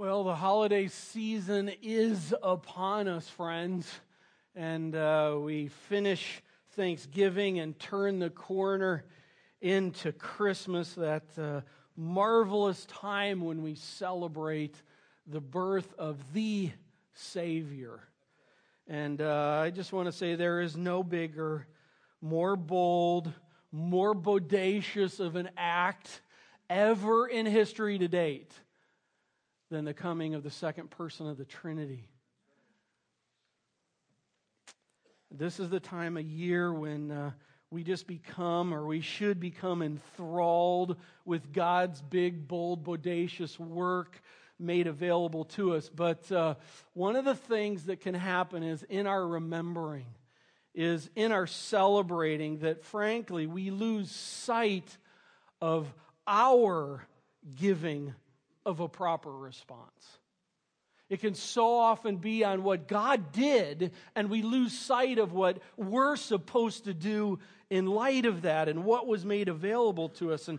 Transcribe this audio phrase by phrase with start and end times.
[0.00, 3.92] Well, the holiday season is upon us, friends.
[4.54, 6.40] And uh, we finish
[6.76, 9.06] Thanksgiving and turn the corner
[9.60, 11.62] into Christmas, that uh,
[11.96, 14.76] marvelous time when we celebrate
[15.26, 16.70] the birth of the
[17.14, 17.98] Savior.
[18.86, 21.66] And uh, I just want to say there is no bigger,
[22.22, 23.32] more bold,
[23.72, 26.20] more bodacious of an act
[26.70, 28.54] ever in history to date
[29.70, 32.08] than the coming of the second person of the Trinity.
[35.30, 37.30] This is the time of year when uh,
[37.70, 44.22] we just become, or we should become, enthralled with God's big, bold, bodacious work
[44.58, 45.90] made available to us.
[45.90, 46.54] But uh,
[46.94, 50.06] one of the things that can happen is in our remembering,
[50.74, 54.96] is in our celebrating, that frankly, we lose sight
[55.60, 55.92] of
[56.26, 57.06] our
[57.60, 58.14] giving
[58.68, 60.18] of a proper response.
[61.08, 65.58] It can so often be on what God did, and we lose sight of what
[65.78, 67.38] we're supposed to do
[67.70, 70.48] in light of that and what was made available to us.
[70.48, 70.58] And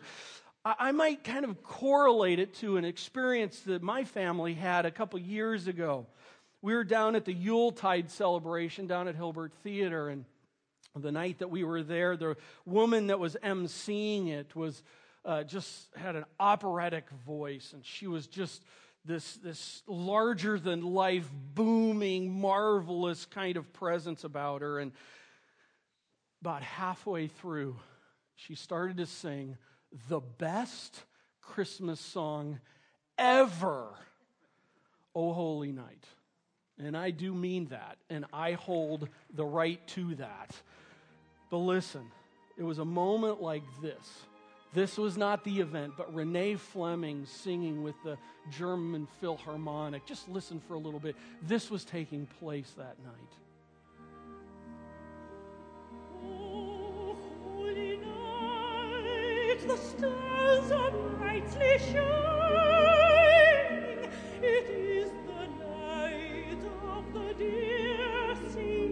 [0.65, 5.19] I might kind of correlate it to an experience that my family had a couple
[5.19, 6.07] years ago.
[6.63, 10.25] We were down at the Yuletide celebration down at Hilbert Theater, and
[10.95, 14.81] the night that we were there, the woman that was emceeing it was
[15.25, 18.63] uh, just had an operatic voice, and she was just
[19.05, 24.79] this, this larger than life, booming, marvelous kind of presence about her.
[24.79, 24.91] And
[26.41, 27.75] about halfway through,
[28.35, 29.57] she started to sing
[30.07, 31.03] the best
[31.41, 32.59] Christmas song
[33.17, 33.89] ever,
[35.15, 36.05] O Holy Night.
[36.77, 40.55] And I do mean that, and I hold the right to that.
[41.49, 42.05] But listen,
[42.57, 44.07] it was a moment like this
[44.73, 48.17] this was not the event, but Renee Fleming singing with the
[48.51, 50.05] German Philharmonic.
[50.05, 51.15] Just listen for a little bit.
[51.41, 53.33] This was taking place that night.
[56.23, 61.99] Oh, holy night, the stars are brightly shining.
[64.41, 67.89] It is the night of the dear
[68.53, 68.88] Savior's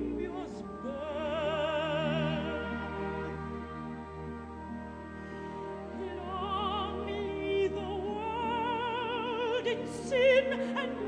[10.09, 11.06] sin and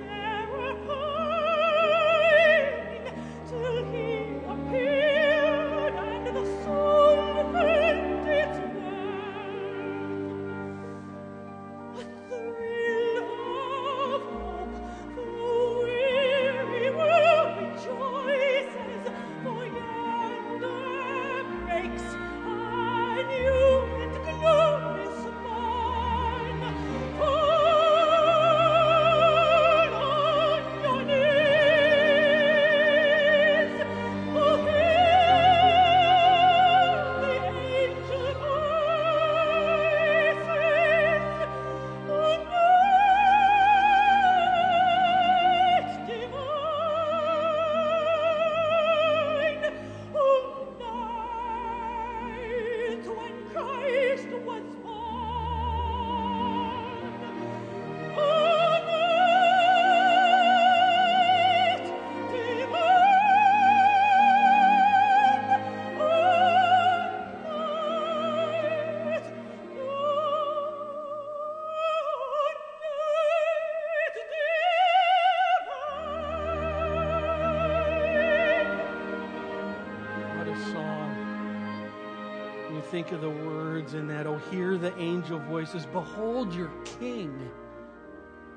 [83.00, 87.50] think of the words in that, oh, hear the angel voices, behold your king,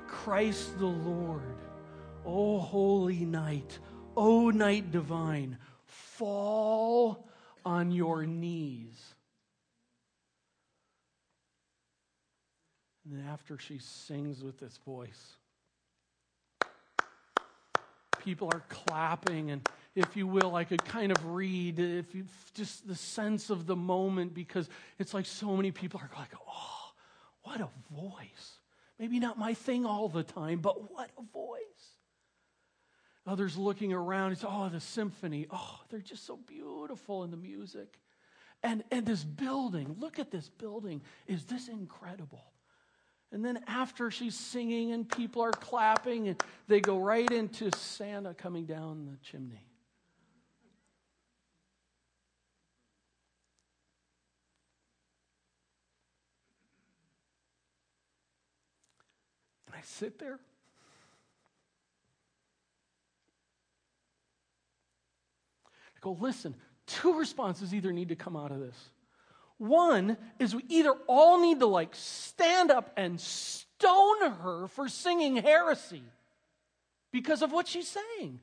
[0.05, 1.55] Christ the Lord.
[2.25, 3.79] O holy night,
[4.17, 7.25] O night divine, fall
[7.63, 9.15] on your knees.
[13.05, 15.37] And then after she sings with this voice,
[18.23, 22.87] people are clapping and if you will i could kind of read if you just
[22.87, 26.73] the sense of the moment because it's like so many people are like oh
[27.43, 28.59] what a voice.
[28.99, 31.59] Maybe not my thing all the time but what a voice.
[33.25, 35.47] Others looking around it's oh the symphony.
[35.51, 37.99] Oh they're just so beautiful in the music.
[38.63, 42.52] And and this building look at this building is this incredible
[43.33, 48.35] and then after she's singing and people are clapping, and they go right into Santa
[48.35, 49.65] coming down the chimney.
[59.65, 60.39] And I sit there.
[65.65, 66.53] I go, listen,
[66.85, 68.77] two responses either need to come out of this.
[69.57, 75.37] One is we either all need to like stand up and stone her for singing
[75.37, 76.03] heresy
[77.11, 78.39] because of what she's saying.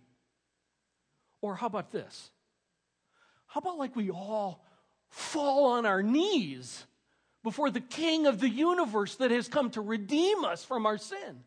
[1.43, 2.31] Or how about this?
[3.47, 4.65] How about like we all
[5.09, 6.85] fall on our knees
[7.43, 11.43] before the King of the universe that has come to redeem us from our sin?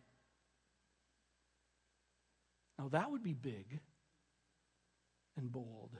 [2.77, 3.79] Now that would be big
[5.37, 5.91] and bold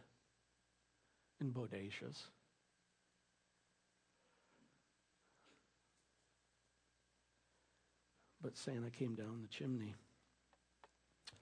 [1.40, 2.18] and bodacious.
[8.44, 9.96] But Santa came down the chimney.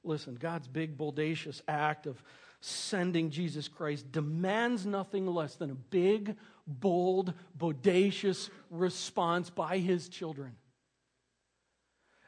[0.04, 2.22] Listen, God's big, boldacious act of
[2.60, 6.36] sending Jesus Christ demands nothing less than a big,
[6.68, 10.56] bold, bodacious response by his children.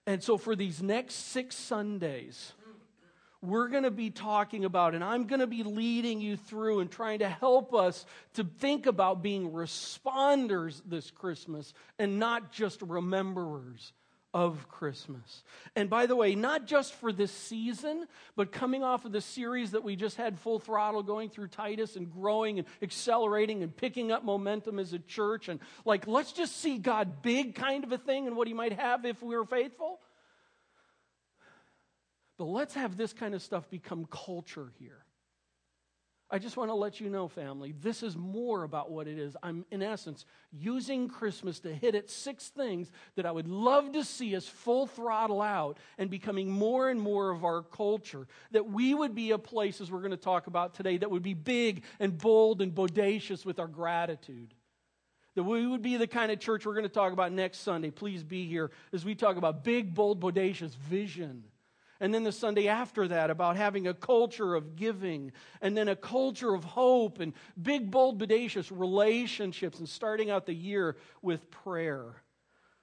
[0.07, 2.53] And so, for these next six Sundays,
[3.41, 6.89] we're going to be talking about, and I'm going to be leading you through and
[6.89, 13.91] trying to help us to think about being responders this Christmas and not just rememberers
[14.33, 15.43] of Christmas.
[15.75, 19.71] And by the way, not just for this season, but coming off of the series
[19.71, 24.11] that we just had full throttle going through Titus and growing and accelerating and picking
[24.11, 25.49] up momentum as a church.
[25.49, 28.73] And like, let's just see God big kind of a thing and what He might
[28.73, 29.99] have if we were faithful.
[32.37, 35.05] But let's have this kind of stuff become culture here.
[36.33, 39.37] I just want to let you know, family, this is more about what it is.
[39.43, 44.03] I'm, in essence, using Christmas to hit at six things that I would love to
[44.03, 48.27] see us full throttle out and becoming more and more of our culture.
[48.49, 51.21] That we would be a place, as we're going to talk about today, that would
[51.21, 54.55] be big and bold and bodacious with our gratitude.
[55.35, 57.91] That we would be the kind of church we're going to talk about next Sunday.
[57.91, 61.43] Please be here as we talk about big, bold, bodacious vision
[61.99, 65.31] and then the Sunday after that about having a culture of giving,
[65.61, 70.53] and then a culture of hope, and big, bold, bodacious relationships, and starting out the
[70.53, 72.15] year with prayer.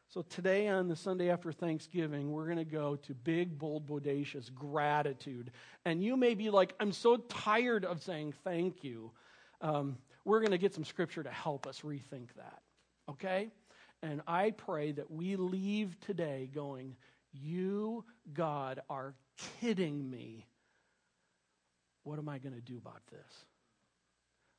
[0.08, 4.52] So today, on the Sunday after Thanksgiving, we're going to go to big, bold, bodacious
[4.52, 5.52] gratitude.
[5.84, 9.12] And you may be like, I'm so tired of saying thank you.
[9.60, 12.60] Um, we're going to get some scripture to help us rethink that.
[13.08, 13.50] Okay?
[14.02, 16.96] And I pray that we leave today going,
[17.32, 19.14] you, God, are
[19.60, 20.46] kidding me.
[22.04, 23.44] What am I going to do about this?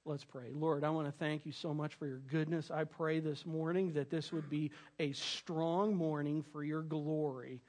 [0.04, 0.50] Let's pray.
[0.52, 2.72] Lord, I want to thank you so much for your goodness.
[2.72, 7.62] I pray this morning that this would be a strong morning for your glory,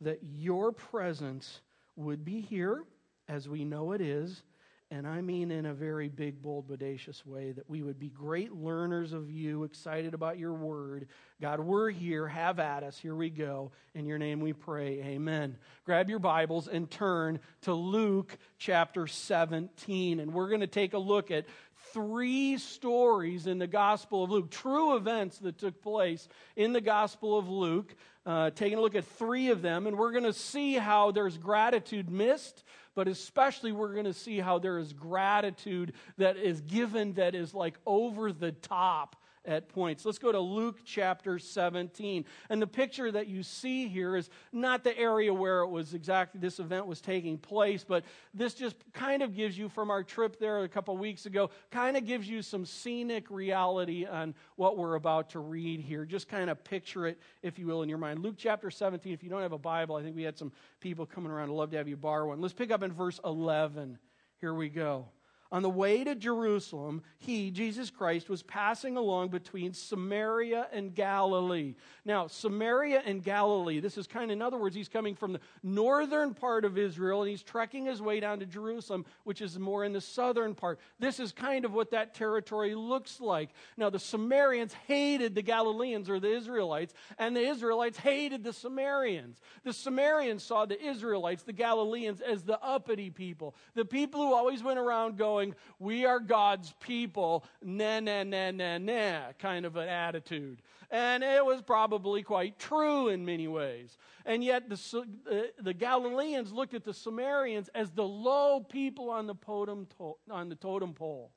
[0.00, 1.60] that your presence
[1.96, 2.84] would be here
[3.28, 4.42] as we know it is
[4.90, 8.52] and I mean in a very big, bold, bodacious way, that we would be great
[8.52, 11.08] learners of you, excited about your word.
[11.42, 12.26] God, we're here.
[12.26, 12.98] Have at us.
[12.98, 13.70] Here we go.
[13.94, 15.02] In your name we pray.
[15.02, 15.58] Amen.
[15.84, 20.20] Grab your Bibles and turn to Luke chapter 17.
[20.20, 21.44] And we're going to take a look at
[21.92, 27.38] three stories in the Gospel of Luke, true events that took place in the Gospel
[27.38, 27.94] of Luke.
[28.26, 31.38] Uh, taking a look at three of them, and we're going to see how there's
[31.38, 32.62] gratitude missed
[32.98, 37.54] but especially we're going to see how there is gratitude that is given that is
[37.54, 39.14] like over the top
[39.44, 40.04] at points.
[40.04, 42.24] Let's go to Luke chapter 17.
[42.50, 46.40] And the picture that you see here is not the area where it was exactly
[46.40, 50.38] this event was taking place, but this just kind of gives you from our trip
[50.38, 54.94] there a couple weeks ago, kind of gives you some scenic reality on what we're
[54.94, 56.04] about to read here.
[56.04, 58.20] Just kind of picture it, if you will, in your mind.
[58.20, 61.06] Luke chapter 17, if you don't have a Bible, I think we had some people
[61.06, 61.50] coming around.
[61.50, 62.40] I'd love to have you borrow one.
[62.40, 63.98] Let's pick up in verse 11.
[64.40, 65.08] Here we go.
[65.50, 71.74] On the way to Jerusalem, he, Jesus Christ, was passing along between Samaria and Galilee.
[72.04, 75.40] Now, Samaria and Galilee, this is kind of, in other words, he's coming from the
[75.62, 79.84] northern part of Israel and he's trekking his way down to Jerusalem, which is more
[79.84, 80.80] in the southern part.
[80.98, 83.48] This is kind of what that territory looks like.
[83.78, 89.40] Now, the Samaritans hated the Galileans or the Israelites, and the Israelites hated the Samaritans.
[89.64, 94.62] The Samaritans saw the Israelites, the Galileans, as the uppity people, the people who always
[94.62, 95.37] went around going,
[95.78, 100.62] we are God's people, na, na, na, na, na, kind of an attitude.
[100.90, 103.98] And it was probably quite true in many ways.
[104.24, 109.26] And yet the, uh, the Galileans looked at the Samaritans as the low people on
[109.26, 109.86] the, totem,
[110.30, 111.32] on the totem pole.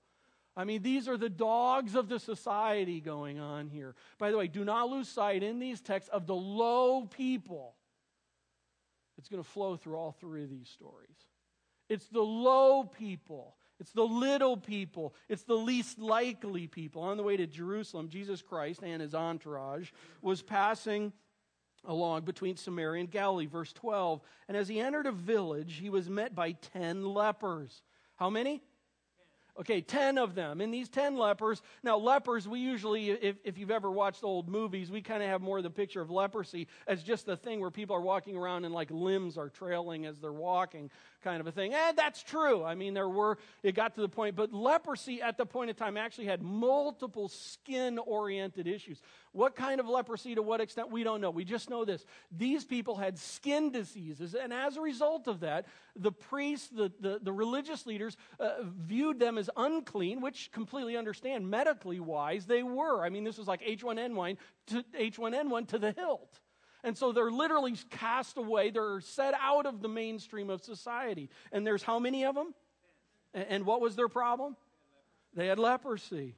[0.55, 3.96] I mean, these are the dogs of the society going on here.
[4.20, 7.75] By the way, do not lose sight in these texts of the low people.
[9.17, 11.15] It's going to flow through all three of these stories.
[11.89, 15.15] It's the low people it's the little people.
[15.27, 17.01] It's the least likely people.
[17.01, 19.89] On the way to Jerusalem, Jesus Christ and his entourage
[20.21, 21.11] was passing
[21.85, 23.47] along between Samaria and Galilee.
[23.47, 24.21] Verse 12.
[24.47, 27.81] And as he entered a village, he was met by ten lepers.
[28.17, 28.61] How many?
[29.60, 30.62] Okay, 10 of them.
[30.62, 34.89] And these 10 lepers, now lepers, we usually, if, if you've ever watched old movies,
[34.89, 37.70] we kind of have more of the picture of leprosy as just the thing where
[37.70, 40.89] people are walking around and like limbs are trailing as they're walking,
[41.22, 41.74] kind of a thing.
[41.74, 42.63] And that's true.
[42.63, 45.75] I mean, there were, it got to the point, but leprosy at the point in
[45.75, 49.01] time actually had multiple skin oriented issues.
[49.33, 51.29] What kind of leprosy to what extent, we don't know.
[51.29, 52.05] We just know this.
[52.38, 57.19] These people had skin diseases, and as a result of that, the priests, the, the,
[57.23, 63.05] the religious leaders, uh, viewed them as unclean, which completely understand medically wise they were.
[63.05, 64.35] I mean, this was like H1N1
[64.67, 66.39] to, H1N1 to the hilt.
[66.83, 68.71] And so they're literally cast away.
[68.71, 71.29] They're set out of the mainstream of society.
[71.51, 72.53] And there's how many of them?
[73.33, 74.57] And what was their problem?
[75.33, 76.35] They had leprosy.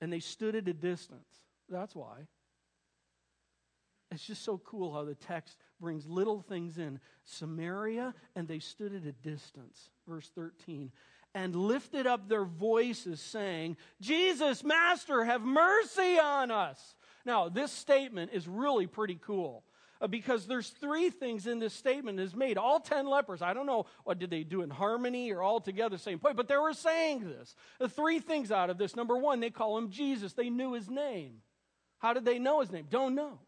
[0.00, 1.43] And they stood at a distance.
[1.74, 2.26] That's why.
[4.12, 7.00] It's just so cool how the text brings little things in.
[7.24, 9.90] Samaria, and they stood at a distance.
[10.06, 10.92] Verse 13.
[11.34, 16.94] And lifted up their voices, saying, Jesus, Master, have mercy on us.
[17.26, 19.64] Now, this statement is really pretty cool
[20.00, 22.56] uh, because there's three things in this statement is made.
[22.56, 25.98] All ten lepers, I don't know what did they do in harmony or all together
[25.98, 27.56] same point, but they were saying this.
[27.80, 28.94] The three things out of this.
[28.94, 30.34] Number one, they call him Jesus.
[30.34, 31.38] They knew his name.
[32.04, 32.86] How did they know his name?
[32.90, 33.38] Don't know.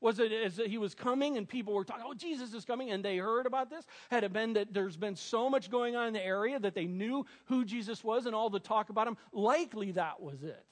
[0.00, 3.04] Was it as he was coming and people were talking, oh, Jesus is coming, and
[3.04, 3.86] they heard about this?
[4.08, 6.86] Had it been that there's been so much going on in the area that they
[6.86, 9.16] knew who Jesus was and all the talk about him?
[9.32, 10.64] Likely that was it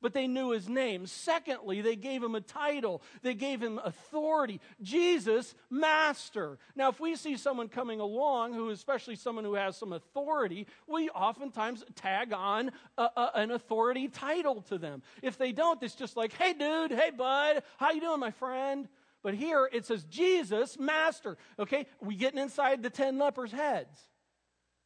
[0.00, 1.06] but they knew his name.
[1.06, 6.58] Secondly, they gave him a title, they gave him authority Jesus, Master.
[6.74, 11.08] Now, if we see someone coming along, who, especially someone who has some authority, we
[11.10, 15.02] oftentimes tag on a, a, an authority title to them.
[15.22, 18.88] If they don't, it's just like, hey, dude, hey, bud, how you doing, my friend?
[19.22, 21.36] But here it says Jesus, Master.
[21.58, 23.98] Okay, we getting inside the ten lepers' heads.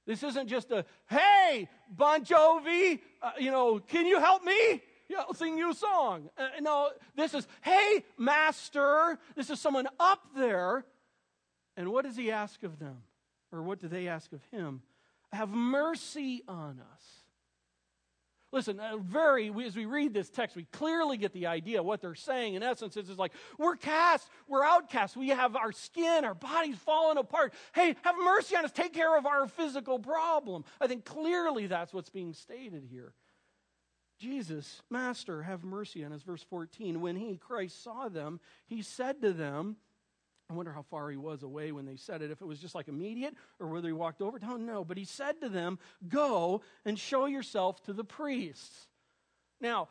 [0.07, 4.83] This isn't just a, hey, Bon Jovi, uh, you know, can you help me?
[5.11, 6.31] Yeah, I'll sing you a song.
[6.39, 9.19] Uh, no, this is, hey, master.
[9.35, 10.85] This is someone up there.
[11.77, 12.99] And what does he ask of them?
[13.51, 14.83] Or what do they ask of him?
[15.33, 17.03] Have mercy on us.
[18.53, 21.83] Listen, uh, very, as we read this text, we clearly get the idea.
[21.83, 26.25] What they're saying, in essence, is like, we're cast, we're outcast, we have our skin,
[26.25, 27.53] our bodies falling apart.
[27.75, 30.65] Hey, have mercy on us, take care of our physical problem.
[30.81, 33.13] I think clearly that's what's being stated here.
[34.21, 36.23] Jesus, Master, have mercy on us.
[36.23, 37.01] Verse 14.
[37.01, 39.77] When he, Christ, saw them, he said to them,
[40.51, 42.75] I wonder how far he was away when they said it, if it was just
[42.75, 44.39] like immediate or whether he walked over.
[44.39, 44.85] Don't know.
[44.85, 48.89] But he said to them, Go and show yourself to the priests.
[49.61, 49.89] Now,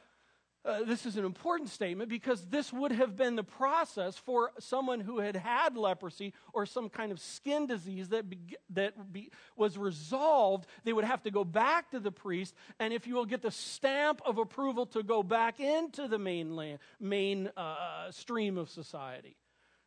[0.65, 4.99] uh, this is an important statement because this would have been the process for someone
[4.99, 8.37] who had had leprosy or some kind of skin disease that, be,
[8.69, 10.67] that be, was resolved.
[10.83, 13.51] They would have to go back to the priest, and if you will get the
[13.51, 19.37] stamp of approval to go back into the mainland, main uh, stream of society.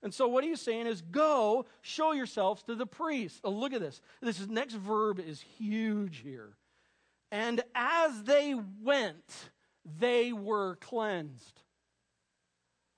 [0.03, 3.41] And so, what he's saying is, go show yourselves to the priest.
[3.45, 4.01] Oh, look at this.
[4.21, 6.57] This is, next verb is huge here.
[7.31, 9.51] And as they went,
[9.99, 11.61] they were cleansed.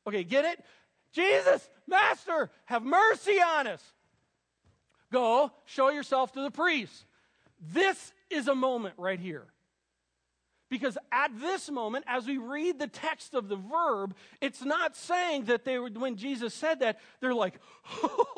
[0.07, 0.65] Okay, get it?
[1.13, 3.83] Jesus, Master, have mercy on us.
[5.13, 7.07] Go, show yourself to the priest.
[7.61, 9.47] This is a moment right here.
[10.71, 15.45] Because at this moment, as we read the text of the verb, it's not saying
[15.45, 17.61] that they were, when Jesus said that, they're like,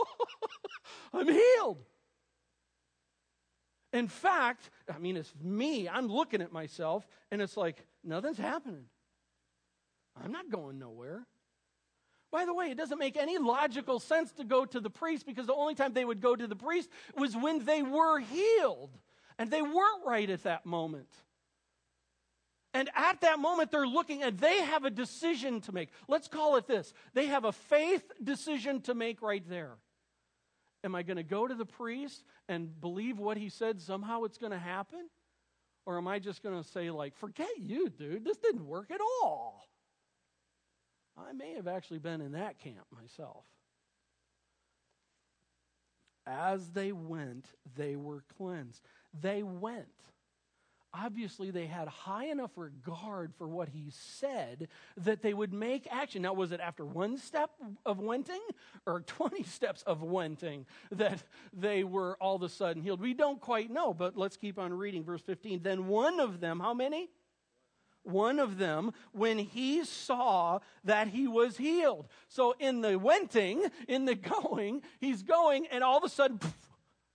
[1.15, 1.79] I'm healed.
[3.97, 5.89] In fact, I mean, it's me.
[5.89, 8.85] I'm looking at myself, and it's like, nothing's happening.
[10.23, 11.27] I'm not going nowhere.
[12.31, 15.47] By the way, it doesn't make any logical sense to go to the priest because
[15.47, 18.91] the only time they would go to the priest was when they were healed.
[19.39, 21.09] And they weren't right at that moment.
[22.75, 25.89] And at that moment, they're looking and they have a decision to make.
[26.07, 29.79] Let's call it this they have a faith decision to make right there.
[30.87, 34.39] Am I going to go to the priest and believe what he said somehow it's
[34.39, 35.11] going to happen?
[35.85, 39.01] Or am I just going to say, like, forget you, dude, this didn't work at
[39.01, 39.69] all?
[41.19, 43.45] I may have actually been in that camp myself.
[46.25, 48.83] As they went, they were cleansed.
[49.21, 49.87] They went
[51.05, 56.23] obviously they had high enough regard for what he said that they would make action.
[56.23, 57.51] Now, was it after one step
[57.85, 58.41] of wenting
[58.87, 61.23] or 20 steps of wenting that
[61.53, 63.01] they were all of a sudden healed?
[63.01, 65.05] We don't quite know, but let's keep on reading.
[65.05, 65.63] Verse 15.
[65.63, 67.09] Then one of them, how many?
[68.03, 72.07] One of them, when he saw that he was healed.
[72.29, 76.39] So in the wenting, in the going, he's going, and all of a sudden,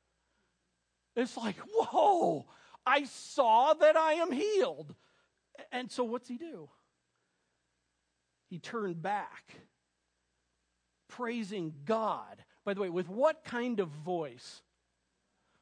[1.16, 2.46] it's like, whoa
[2.86, 4.96] I saw that I am healed.
[5.72, 6.70] And so what's he do?
[8.50, 9.56] He turned back,
[11.08, 12.44] praising God.
[12.66, 14.62] By the way, with what kind of voice?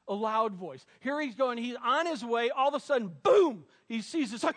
[0.08, 0.84] A loud voice.
[1.02, 2.50] Here he's going, he's on his way.
[2.50, 4.56] All of a sudden, boom, he sees this like,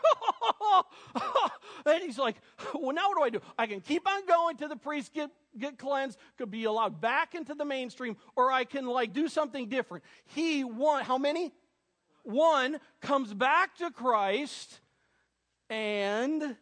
[1.87, 2.37] and he's like,
[2.73, 3.41] well, now what do I do?
[3.59, 7.35] I can keep on going to the priest, get, get cleansed, could be allowed back
[7.35, 10.05] into the mainstream, or I can like do something different.
[10.25, 11.53] He one, how many?
[12.23, 14.81] One comes back to Christ
[15.69, 16.57] and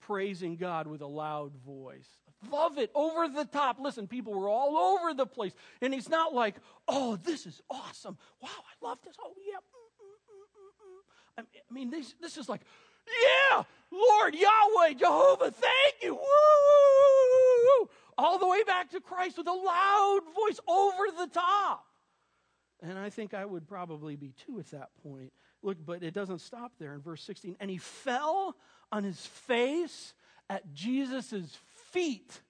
[0.00, 2.08] praising God with a loud voice.
[2.50, 3.78] Love it, over the top.
[3.80, 5.52] Listen, people were all over the place.
[5.82, 6.56] And he's not like,
[6.88, 8.16] oh, this is awesome.
[8.40, 9.14] Wow, I love this.
[9.22, 9.58] Oh, yeah.
[9.58, 12.62] Mm, mm, mm, I mean, this, this is like,
[13.06, 16.14] yeah, Lord Yahweh, Jehovah, thank you.
[16.14, 17.88] Woo!
[18.16, 21.86] All the way back to Christ with a loud voice over the top.
[22.82, 25.32] And I think I would probably be too at that point.
[25.62, 27.56] Look, but it doesn't stop there in verse 16.
[27.60, 28.56] And he fell
[28.90, 30.14] on his face
[30.48, 31.58] at Jesus'
[31.92, 32.40] feet.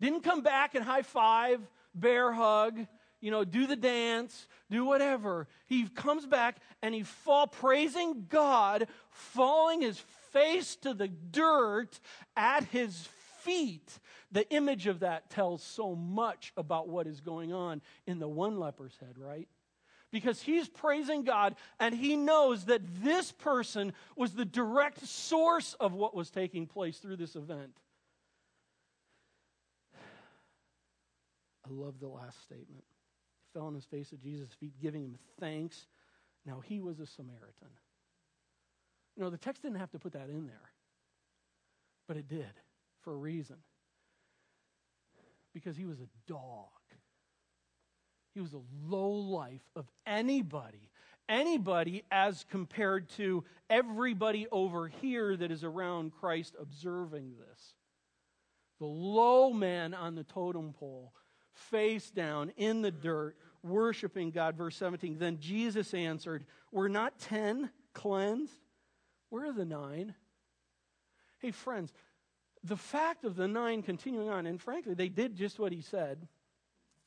[0.00, 1.60] Didn't come back and high five,
[1.94, 2.86] bear hug,
[3.20, 5.48] you know, do the dance, do whatever.
[5.66, 9.98] He comes back and he fall praising God, falling his
[10.32, 12.00] face to the dirt
[12.36, 13.08] at his
[13.44, 13.98] feet.
[14.32, 18.58] The image of that tells so much about what is going on in the one
[18.58, 19.48] leper's head, right?
[20.10, 25.92] Because he's praising God and he knows that this person was the direct source of
[25.92, 27.76] what was taking place through this event.
[31.66, 32.84] I love the last statement.
[32.84, 35.86] He fell on his face at Jesus' feet, giving him thanks.
[36.44, 37.70] Now, he was a Samaritan.
[39.16, 40.70] You know, the text didn't have to put that in there,
[42.06, 42.52] but it did
[43.04, 43.56] for a reason.
[45.52, 46.68] Because he was a dog.
[48.34, 50.90] He was a low life of anybody,
[51.28, 57.74] anybody as compared to everybody over here that is around Christ observing this.
[58.80, 61.12] The low man on the totem pole
[61.52, 64.56] face down in the dirt, worshiping God.
[64.56, 65.18] Verse 17.
[65.18, 68.52] Then Jesus answered, Were not ten cleansed?
[69.30, 70.14] Where are the nine?
[71.38, 71.92] Hey, friends,
[72.64, 76.26] the fact of the nine continuing on, and frankly, they did just what he said.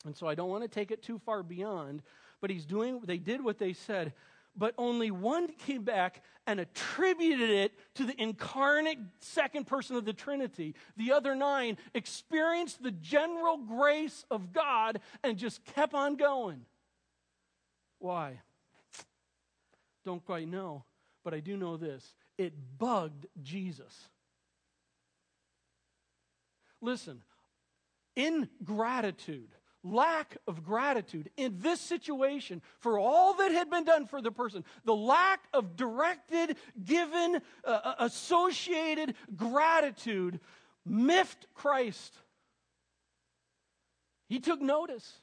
[0.05, 2.03] And so I don't want to take it too far beyond,
[2.39, 4.13] but he's doing, they did what they said
[4.57, 10.13] but only one came back and attributed it to the incarnate second person of the
[10.13, 10.73] Trinity.
[10.97, 16.65] The other nine experienced the general grace of God and just kept on going.
[17.99, 18.41] Why?
[20.03, 20.83] Don't quite know,
[21.23, 24.09] but I do know this it bugged Jesus.
[26.81, 27.21] Listen,
[28.15, 29.49] ingratitude
[29.83, 34.63] lack of gratitude in this situation for all that had been done for the person,
[34.85, 40.39] the lack of directed, given, uh, uh, associated gratitude
[40.85, 42.15] miffed Christ.
[44.27, 45.21] He took notice.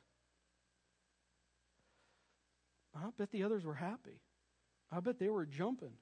[2.94, 4.20] I bet the others were happy.
[4.90, 5.92] I bet they were jumping.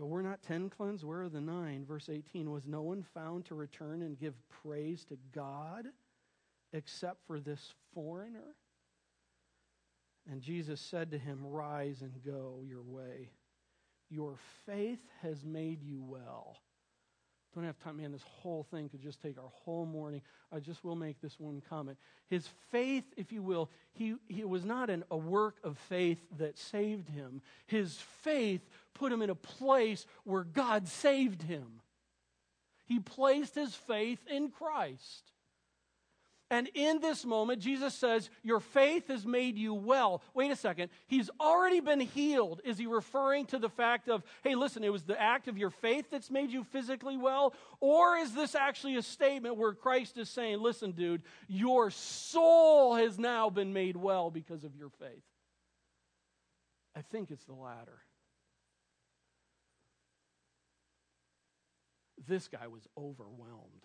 [0.00, 1.84] But we're not ten cleansed, where are the nine?
[1.86, 5.86] Verse 18 Was no one found to return and give praise to God?
[6.72, 8.56] except for this foreigner?
[10.30, 13.30] And Jesus said to him, Rise and go your way.
[14.10, 14.36] Your
[14.66, 16.56] faith has made you well.
[17.54, 18.12] Don't have time, man.
[18.12, 20.22] This whole thing could just take our whole morning.
[20.52, 21.98] I just will make this one comment.
[22.28, 26.58] His faith, if you will, he, he was not an, a work of faith that
[26.58, 27.42] saved him.
[27.66, 28.60] His faith
[28.94, 31.80] put him in a place where God saved him.
[32.86, 35.32] He placed his faith in Christ.
[36.52, 40.20] And in this moment, Jesus says, Your faith has made you well.
[40.34, 40.90] Wait a second.
[41.06, 42.60] He's already been healed.
[42.64, 45.70] Is he referring to the fact of, hey, listen, it was the act of your
[45.70, 47.54] faith that's made you physically well?
[47.78, 53.16] Or is this actually a statement where Christ is saying, listen, dude, your soul has
[53.16, 55.22] now been made well because of your faith?
[56.96, 58.00] I think it's the latter.
[62.26, 63.84] This guy was overwhelmed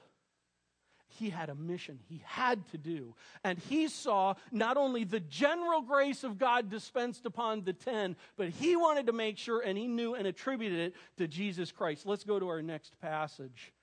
[1.18, 3.16] he had a mission he had to do.
[3.44, 8.50] And he saw not only the general grace of God dispensed upon the ten, but
[8.50, 12.06] he wanted to make sure and he knew and attributed it to Jesus Christ.
[12.06, 13.74] Let's go to our next passage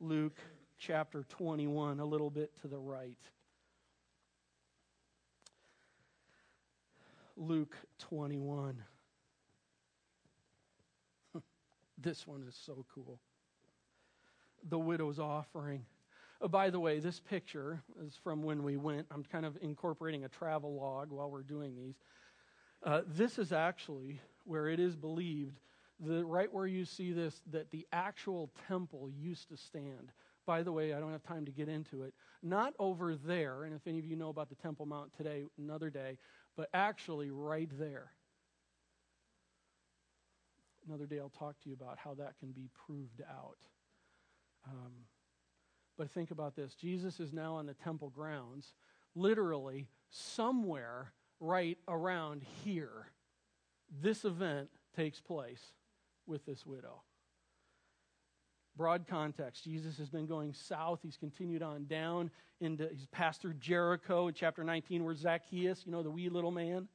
[0.00, 0.38] Luke
[0.78, 3.18] chapter 21, a little bit to the right.
[7.36, 8.80] Luke 21.
[11.98, 13.18] this one is so cool.
[14.68, 15.84] The widow's offering.
[16.40, 19.06] Oh, by the way, this picture is from when we went.
[19.10, 21.96] I'm kind of incorporating a travel log while we're doing these.
[22.84, 25.58] Uh, this is actually where it is believed,
[25.98, 30.12] the, right where you see this, that the actual temple used to stand.
[30.46, 32.14] By the way, I don't have time to get into it.
[32.40, 35.90] Not over there, and if any of you know about the Temple Mount today, another
[35.90, 36.18] day,
[36.56, 38.12] but actually right there.
[40.86, 43.58] Another day I'll talk to you about how that can be proved out.
[44.66, 44.92] Um,
[45.98, 48.72] but think about this Jesus is now on the temple grounds,
[49.14, 53.08] literally somewhere right around here.
[54.00, 55.60] This event takes place
[56.26, 57.02] with this widow.
[58.76, 59.64] Broad context.
[59.64, 61.00] Jesus has been going south.
[61.02, 62.30] He's continued on down
[62.60, 66.52] into, he's passed through Jericho in chapter 19, where Zacchaeus, you know, the wee little
[66.52, 66.86] man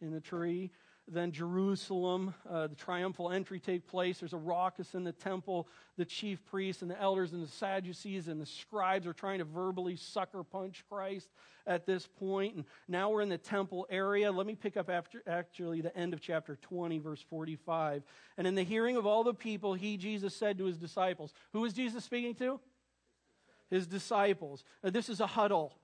[0.00, 0.72] in the tree,
[1.12, 4.20] then Jerusalem, uh, the triumphal entry take place.
[4.20, 5.68] There's a raucous in the temple.
[5.96, 9.44] The chief priests and the elders and the Sadducees and the scribes are trying to
[9.44, 11.28] verbally sucker punch Christ
[11.66, 12.56] at this point.
[12.56, 14.32] And now we're in the temple area.
[14.32, 18.02] Let me pick up after actually the end of chapter 20, verse 45.
[18.38, 21.64] And in the hearing of all the people, he, Jesus, said to his disciples, Who
[21.64, 22.60] is Jesus speaking to?
[23.70, 24.64] His disciples.
[24.82, 25.74] Now, this is a huddle.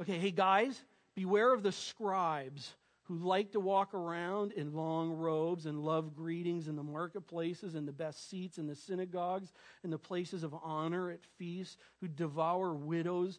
[0.00, 0.82] Okay, hey guys,
[1.14, 2.74] beware of the scribes
[3.08, 7.88] who like to walk around in long robes and love greetings in the marketplaces and
[7.88, 9.50] the best seats in the synagogues
[9.82, 13.38] and the places of honor at feasts, who devour widows'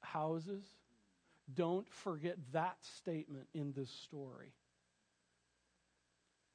[0.00, 0.64] houses.
[1.52, 4.54] Don't forget that statement in this story.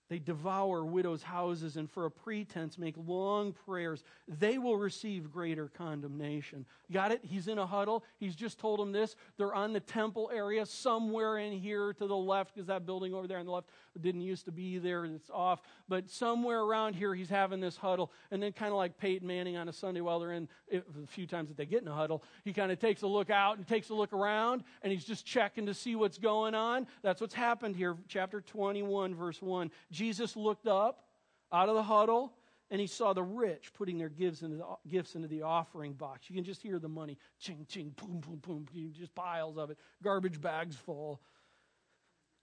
[0.09, 4.03] They devour widows' houses and for a pretense make long prayers.
[4.27, 6.65] They will receive greater condemnation.
[6.91, 7.21] Got it?
[7.23, 8.03] He's in a huddle.
[8.17, 9.15] He's just told them this.
[9.37, 13.27] They're on the temple area somewhere in here to the left because that building over
[13.27, 13.69] there on the left
[14.01, 15.05] didn't used to be there.
[15.05, 15.61] It's off.
[15.87, 18.11] But somewhere around here, he's having this huddle.
[18.31, 21.27] And then, kind of like Peyton Manning on a Sunday while they're in, a few
[21.27, 23.67] times that they get in a huddle, he kind of takes a look out and
[23.67, 26.87] takes a look around and he's just checking to see what's going on.
[27.01, 27.97] That's what's happened here.
[28.07, 29.71] Chapter 21, verse 1.
[29.91, 31.03] Jesus looked up
[31.51, 32.33] out of the huddle
[32.71, 36.29] and he saw the rich putting their gifts into the, gifts into the offering box.
[36.29, 39.77] You can just hear the money ching, ching, boom, boom, boom, just piles of it,
[40.03, 41.19] garbage bags full.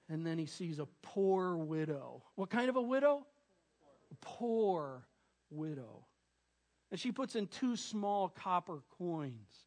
[0.09, 2.23] And then he sees a poor widow.
[2.37, 3.27] What kind of a widow?
[4.13, 5.07] A poor
[5.51, 6.05] widow.
[6.91, 9.67] And she puts in two small copper coins.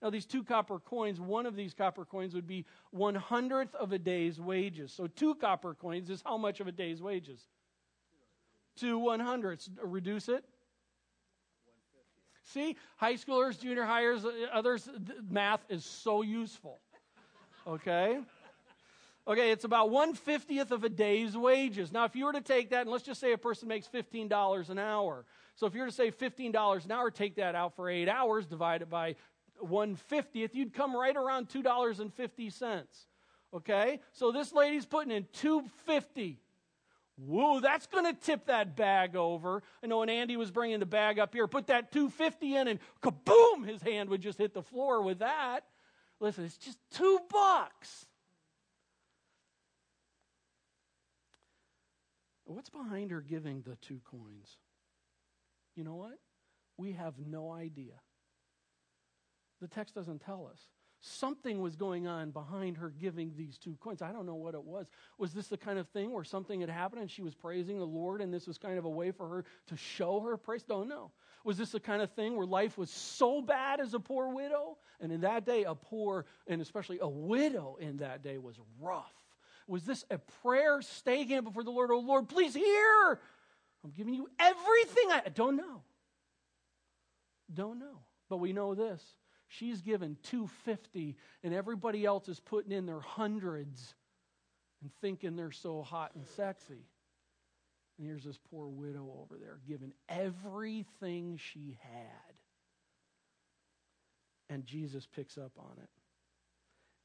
[0.00, 3.92] Now, these two copper coins, one of these copper coins would be one hundredth of
[3.92, 4.92] a day's wages.
[4.92, 7.48] So, two copper coins is how much of a day's wages?
[8.76, 9.68] Two one hundredths.
[9.82, 10.44] Reduce it.
[12.44, 14.88] See, high schoolers, junior hires, others,
[15.28, 16.80] math is so useful.
[17.66, 18.20] Okay?
[19.28, 21.92] Okay, it's about one fiftieth of a day's wages.
[21.92, 24.70] Now, if you were to take that, and let's just say a person makes $15
[24.70, 25.24] an hour.
[25.56, 28.46] So if you were to say $15 an hour, take that out for eight hours,
[28.46, 29.16] divide it by
[29.62, 32.84] 150th, you'd come right around $2.50.
[33.54, 34.00] Okay?
[34.12, 36.40] So this lady's putting in 250.
[37.16, 39.62] Whoa, that's going to tip that bag over.
[39.82, 42.80] I know when Andy was bringing the bag up here, put that 250 in and
[43.02, 45.60] kaboom, his hand would just hit the floor with that.
[46.20, 48.06] Listen, it's just 2 bucks.
[52.50, 54.56] What's behind her giving the two coins?
[55.76, 56.18] You know what?
[56.76, 57.92] We have no idea.
[59.60, 60.58] The text doesn't tell us.
[61.00, 64.02] Something was going on behind her giving these two coins.
[64.02, 64.88] I don't know what it was.
[65.16, 67.86] Was this the kind of thing where something had happened and she was praising the
[67.86, 70.64] Lord and this was kind of a way for her to show her praise?
[70.64, 71.12] Don't know.
[71.44, 74.76] Was this the kind of thing where life was so bad as a poor widow?
[75.00, 79.19] And in that day, a poor, and especially a widow in that day, was rough.
[79.70, 81.90] Was this a prayer staying in before the Lord?
[81.92, 83.20] Oh, Lord, please hear.
[83.84, 85.82] I'm giving you everything I don't know.
[87.54, 88.00] Don't know.
[88.28, 89.00] But we know this
[89.46, 93.94] She's given 250 and everybody else is putting in their hundreds
[94.82, 96.88] and thinking they're so hot and sexy.
[97.96, 102.34] And here's this poor widow over there giving everything she had.
[104.48, 105.88] And Jesus picks up on it.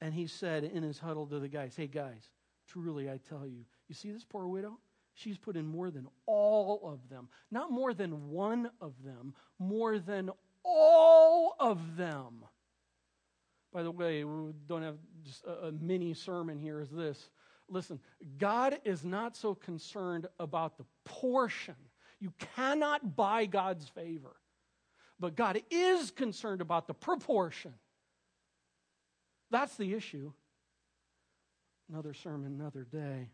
[0.02, 2.32] And he said in his huddle to the guys, Hey, guys,
[2.68, 4.80] truly I tell you, you see this poor widow?
[5.14, 7.30] She's put in more than all of them.
[7.50, 10.30] Not more than one of them, more than
[10.64, 12.44] all of them.
[13.72, 17.30] By the way, we don't have just a, a mini sermon here is this.
[17.70, 18.00] Listen,
[18.38, 21.76] God is not so concerned about the portion.
[22.20, 24.36] You cannot buy God's favor.
[25.20, 27.74] But God is concerned about the proportion.
[29.50, 30.34] That's the issue.
[31.90, 33.30] Another sermon, another day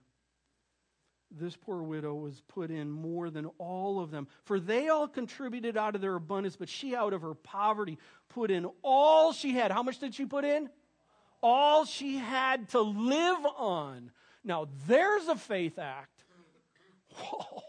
[1.32, 4.28] this poor widow was put in more than all of them.
[4.44, 7.98] For they all contributed out of their abundance, but she, out of her poverty,
[8.30, 9.72] put in all she had.
[9.72, 10.70] How much did she put in?
[11.42, 14.12] All she had to live on.
[14.44, 16.24] Now, there's a faith act.
[17.16, 17.64] Whoa.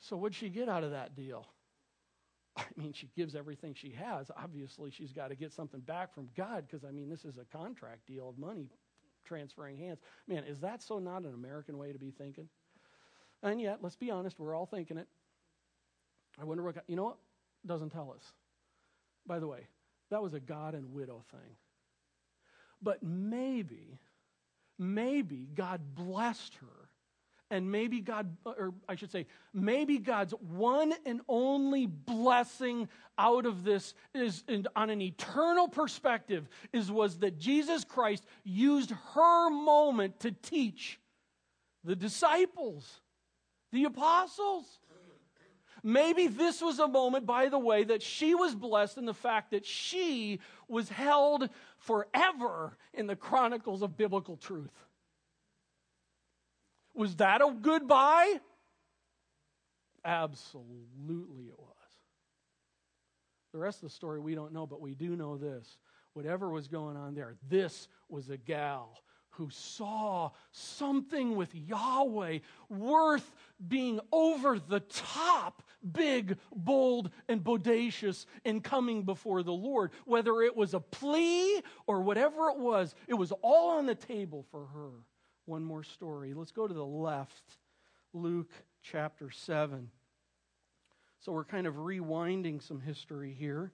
[0.00, 1.46] So, what'd she get out of that deal?
[2.58, 4.30] I mean, she gives everything she has.
[4.36, 7.44] Obviously, she's got to get something back from God because, I mean, this is a
[7.56, 8.68] contract deal of money
[9.24, 10.00] transferring hands.
[10.26, 12.48] Man, is that so not an American way to be thinking?
[13.42, 15.06] And yet, let's be honest, we're all thinking it.
[16.40, 17.18] I wonder what God, you know what?
[17.66, 18.32] Doesn't tell us.
[19.26, 19.66] By the way,
[20.10, 21.56] that was a God and widow thing.
[22.80, 23.98] But maybe,
[24.78, 26.87] maybe God blessed her.
[27.50, 33.64] And maybe God, or I should say, maybe God's one and only blessing out of
[33.64, 34.44] this is,
[34.76, 41.00] on an eternal perspective, is was that Jesus Christ used her moment to teach
[41.84, 43.00] the disciples,
[43.72, 44.66] the apostles.
[45.82, 49.52] Maybe this was a moment, by the way, that she was blessed in the fact
[49.52, 54.70] that she was held forever in the chronicles of biblical truth.
[56.98, 58.40] Was that a goodbye?
[60.04, 61.76] Absolutely it was.
[63.52, 65.78] The rest of the story we don't know, but we do know this.
[66.14, 68.98] Whatever was going on there, this was a gal
[69.30, 73.32] who saw something with Yahweh worth
[73.68, 79.92] being over the top, big, bold, and bodacious in coming before the Lord.
[80.04, 84.44] Whether it was a plea or whatever it was, it was all on the table
[84.50, 84.90] for her.
[85.48, 86.34] One more story.
[86.34, 87.56] Let's go to the left,
[88.12, 88.50] Luke
[88.82, 89.88] chapter 7.
[91.20, 93.72] So we're kind of rewinding some history here.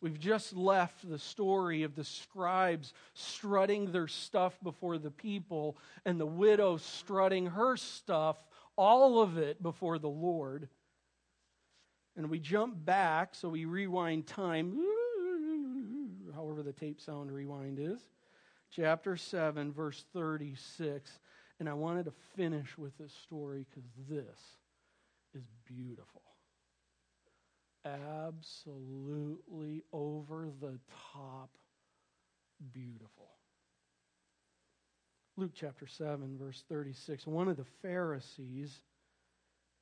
[0.00, 6.20] We've just left the story of the scribes strutting their stuff before the people and
[6.20, 8.36] the widow strutting her stuff,
[8.76, 10.68] all of it before the Lord.
[12.16, 14.78] And we jump back, so we rewind time,
[16.32, 17.98] however the tape sound rewind is.
[18.74, 21.18] Chapter 7, verse 36.
[21.58, 24.38] And I wanted to finish with this story because this
[25.34, 26.22] is beautiful
[27.84, 30.78] absolutely over the
[31.12, 31.50] top
[32.72, 33.28] beautiful.
[35.36, 37.26] Luke chapter 7, verse 36.
[37.26, 38.80] One of the Pharisees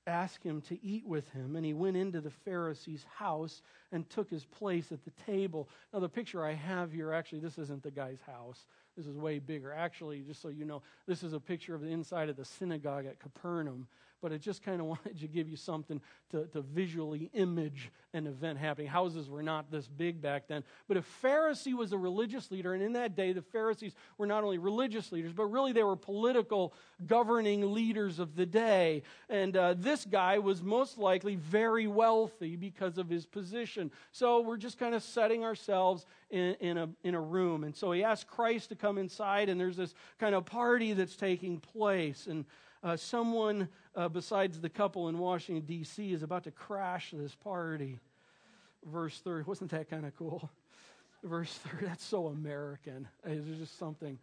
[0.08, 4.28] asked him to eat with him, and he went into the Pharisee's house and took
[4.28, 5.68] his place at the table.
[5.92, 8.64] Now, the picture I have here actually, this isn't the guy's house.
[8.98, 9.72] This is way bigger.
[9.72, 13.06] Actually, just so you know, this is a picture of the inside of the synagogue
[13.06, 13.86] at Capernaum
[14.20, 18.26] but I just kind of wanted to give you something to, to visually image an
[18.26, 18.88] event happening.
[18.88, 20.64] Houses were not this big back then.
[20.86, 24.44] But a Pharisee was a religious leader, and in that day, the Pharisees were not
[24.44, 26.74] only religious leaders, but really they were political
[27.06, 29.02] governing leaders of the day.
[29.28, 33.90] And uh, this guy was most likely very wealthy because of his position.
[34.12, 37.64] So we're just kind of setting ourselves in, in, a, in a room.
[37.64, 41.16] And so he asked Christ to come inside, and there's this kind of party that's
[41.16, 42.26] taking place.
[42.26, 42.44] And
[42.82, 47.98] uh, someone uh, besides the couple in Washington, D.C., is about to crash this party.
[48.84, 49.44] Verse 30.
[49.44, 50.48] Wasn't that kind of cool?
[51.24, 51.86] Verse 30.
[51.86, 53.08] That's so American.
[53.24, 54.18] It's just something.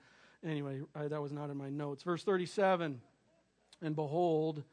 [0.46, 2.04] Anyway, I, that was not in my notes.
[2.04, 3.02] Verse 37.
[3.82, 4.64] And behold,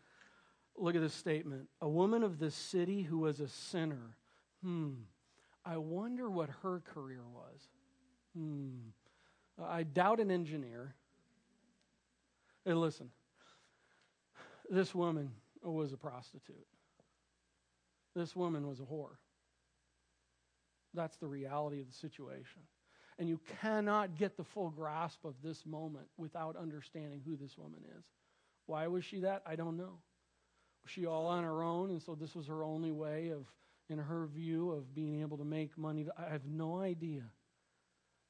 [0.77, 4.16] look at this statement a woman of this city who was a sinner.
[4.62, 4.92] Hmm.
[5.64, 7.61] I wonder what her career was.
[8.37, 8.90] Hmm.
[9.62, 10.94] I doubt an engineer.
[12.64, 13.11] Hey, listen,
[14.70, 15.31] this woman
[15.62, 16.66] was a prostitute.
[18.14, 19.16] This woman was a whore.
[20.94, 22.62] That's the reality of the situation.
[23.18, 27.81] And you cannot get the full grasp of this moment without understanding who this woman
[27.98, 28.05] is.
[28.66, 29.42] Why was she that?
[29.46, 29.98] I don't know.
[30.83, 33.46] Was she all on her own, and so this was her only way of,
[33.92, 36.07] in her view, of being able to make money?
[36.18, 37.22] I have no idea.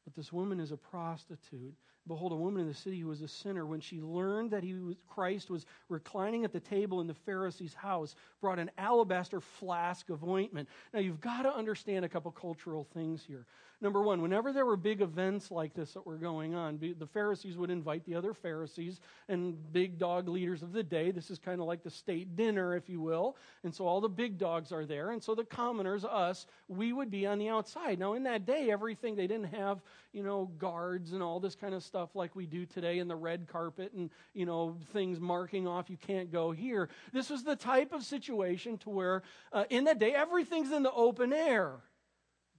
[0.04, 1.74] But this woman is a prostitute.
[2.08, 4.74] Behold, a woman in the city who was a sinner, when she learned that he
[4.74, 10.10] was, Christ was reclining at the table in the Pharisee's house, brought an alabaster flask
[10.10, 10.68] of ointment.
[10.92, 13.46] Now, you've got to understand a couple cultural things here.
[13.80, 17.56] Number one, whenever there were big events like this that were going on, the Pharisees
[17.56, 21.10] would invite the other Pharisees and big dog leaders of the day.
[21.10, 23.36] This is kind of like the state dinner, if you will.
[23.64, 25.10] And so all the big dogs are there.
[25.10, 27.98] And so the commoners, us, we would be on the outside.
[27.98, 29.80] Now, in that day, everything, they didn't have,
[30.12, 33.16] you know, guards and all this kind of stuff like we do today in the
[33.16, 36.88] red carpet and, you know, things marking off you can't go here.
[37.12, 39.22] This was the type of situation to where
[39.52, 41.76] uh, in that day, everything's in the open air.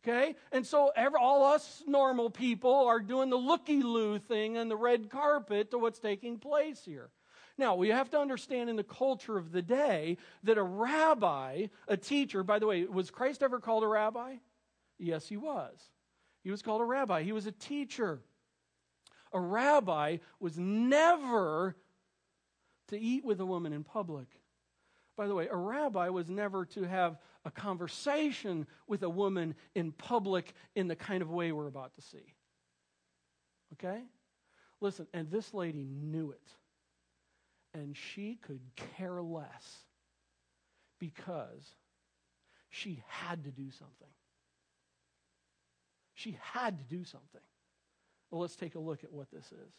[0.04, 0.36] Okay?
[0.52, 5.10] And so all us normal people are doing the looky loo thing on the red
[5.10, 7.10] carpet to what's taking place here.
[7.58, 11.96] Now, we have to understand in the culture of the day that a rabbi, a
[11.96, 14.38] teacher, by the way, was Christ ever called a rabbi?
[14.98, 15.93] Yes, he was.
[16.44, 17.24] He was called a rabbi.
[17.24, 18.22] He was a teacher.
[19.32, 21.76] a rabbi was never
[22.90, 24.28] to eat with a woman in public.
[25.16, 29.92] By the way, a rabbi was never to have a conversation with a woman in
[29.92, 32.36] public in the kind of way we're about to see.
[33.74, 34.02] Okay?
[34.82, 36.48] Listen, and this lady knew it.
[37.74, 38.62] And she could
[38.98, 39.86] care less
[41.00, 41.76] because
[42.70, 44.08] she had to do something.
[46.14, 47.42] She had to do something.
[48.30, 49.74] Well, let's take a look at what this is.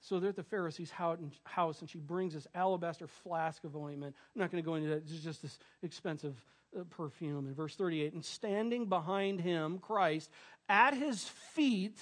[0.00, 4.16] So they're at the Pharisee's house, and she brings this alabaster flask of ointment.
[4.34, 4.98] I'm not going to go into that.
[4.98, 6.42] It's just this expensive
[6.78, 7.46] uh, perfume.
[7.46, 10.30] In verse 38, and standing behind him, Christ,
[10.70, 11.98] at his feet,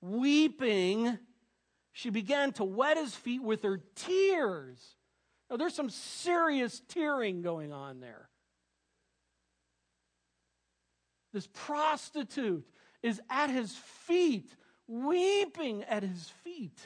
[0.00, 1.18] weeping,
[1.92, 4.96] she began to wet his feet with her tears.
[5.48, 8.28] Now, there's some serious tearing going on there.
[11.36, 12.66] This prostitute
[13.02, 16.80] is at his feet, weeping at his feet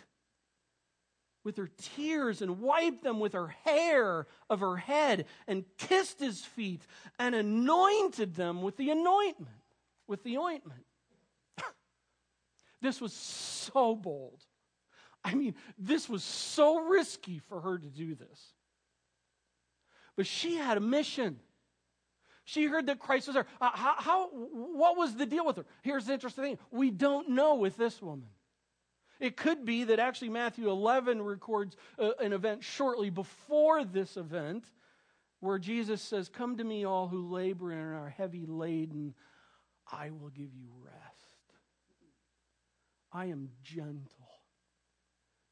[1.44, 6.44] with her tears and wiped them with her hair of her head and kissed his
[6.44, 6.82] feet
[7.16, 9.54] and anointed them with the anointment
[10.08, 10.84] with the ointment.
[12.82, 14.42] This was so bold.
[15.22, 18.52] I mean this was so risky for her to do this.
[20.16, 21.38] But she had a mission
[22.44, 23.46] she heard that Christ was there.
[23.60, 25.66] Uh, how, how, what was the deal with her?
[25.82, 28.28] Here's the interesting thing we don't know with this woman.
[29.20, 34.64] It could be that actually Matthew 11 records uh, an event shortly before this event
[35.40, 39.14] where Jesus says, Come to me, all who labor and are heavy laden,
[39.90, 40.96] I will give you rest.
[43.12, 44.28] I am gentle.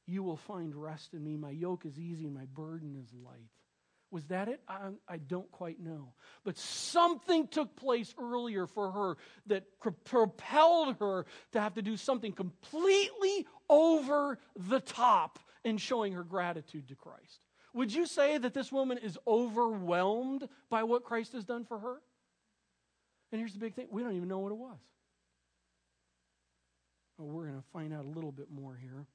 [0.07, 1.37] You will find rest in me.
[1.37, 3.51] My yoke is easy and my burden is light.
[4.11, 4.61] Was that it?
[4.66, 6.14] I, I, don't quite know.
[6.42, 9.16] But something took place earlier for her
[9.49, 9.64] that
[10.05, 16.88] propelled her to have to do something completely over the top in showing her gratitude
[16.88, 17.40] to Christ.
[17.75, 21.97] Would you say that this woman is overwhelmed by what Christ has done for her?
[23.31, 24.79] And here's the big thing we don't even know what it was.
[27.18, 29.07] Well, we're going to find out a little bit more here.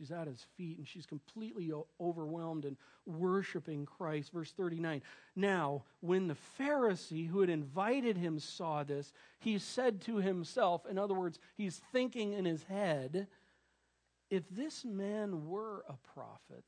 [0.00, 4.32] She's at his feet and she's completely overwhelmed and worshiping Christ.
[4.32, 5.02] Verse 39.
[5.36, 10.96] Now, when the Pharisee who had invited him saw this, he said to himself, in
[10.98, 13.26] other words, he's thinking in his head,
[14.30, 16.64] if this man were a prophet,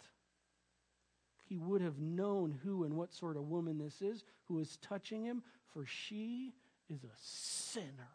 [1.49, 5.25] he would have known who and what sort of woman this is who is touching
[5.25, 5.43] him,
[5.73, 6.53] for she
[6.91, 8.11] is a sinner.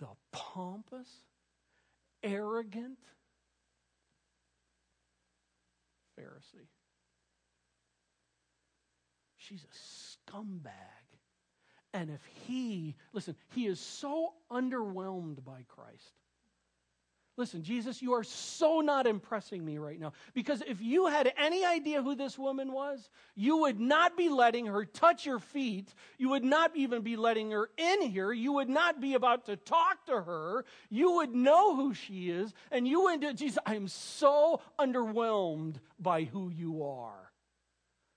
[0.00, 1.08] The pompous,
[2.22, 2.98] arrogant
[6.18, 6.68] Pharisee.
[9.36, 10.72] She's a scumbag.
[11.94, 16.12] And if he, listen, he is so underwhelmed by Christ
[17.38, 20.12] Listen, Jesus, you are so not impressing me right now.
[20.34, 24.66] Because if you had any idea who this woman was, you would not be letting
[24.66, 25.94] her touch your feet.
[26.18, 28.32] You would not even be letting her in here.
[28.32, 30.64] You would not be about to talk to her.
[30.90, 32.52] You would know who she is.
[32.72, 37.30] And you would, Jesus, I am so underwhelmed by who you are.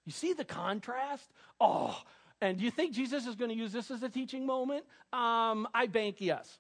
[0.03, 1.29] You see the contrast?
[1.59, 1.95] Oh,
[2.41, 4.83] and do you think Jesus is going to use this as a teaching moment?
[5.13, 6.57] Um, I bank yes.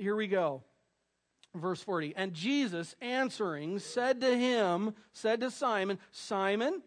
[0.00, 0.64] Here we go.
[1.54, 2.14] Verse 40.
[2.16, 6.82] And Jesus answering said to him, said to Simon, Simon,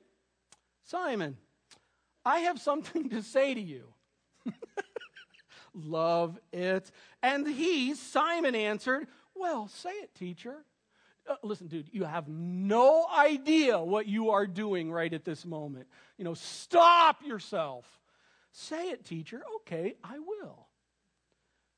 [0.86, 1.38] Simon,
[2.26, 3.84] I have something to say to you.
[5.74, 6.92] Love it.
[7.22, 10.64] And he, Simon, answered, Well, say it, teacher.
[11.28, 15.88] Uh, listen, dude, you have no idea what you are doing right at this moment.
[16.18, 17.86] You know, stop yourself.
[18.52, 19.42] Say it, teacher.
[19.58, 20.68] Okay, I will.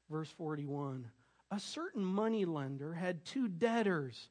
[0.09, 1.09] Verse 41
[1.55, 4.29] a certain money lender had two debtors.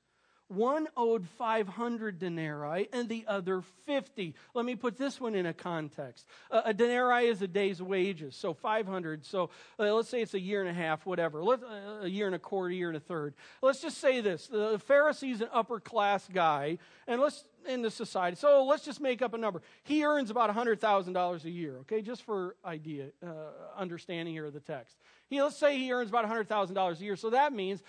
[0.49, 4.35] One owed 500 denarii and the other 50.
[4.53, 6.27] Let me put this one in a context.
[6.51, 9.25] a denarii is a day's wages, so 500.
[9.25, 9.49] So
[9.79, 11.43] uh, let's say it's a year and a half, whatever.
[11.43, 13.35] Let, uh, a year and a quarter, a year and a third.
[13.63, 18.37] Let's just say this the Pharisee's an upper class guy, and let's in the society.
[18.37, 19.63] So let's just make up a number.
[19.83, 23.29] He earns about $100,000 a year, okay, just for idea, uh,
[23.77, 24.97] understanding here of the text.
[25.43, 27.17] Let's say he earns about $100,000 a year.
[27.17, 27.83] So that means